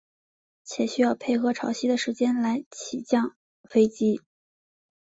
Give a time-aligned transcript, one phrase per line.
[0.63, 3.35] 且需要配合潮汐的时间来起降
[3.69, 4.19] 飞机。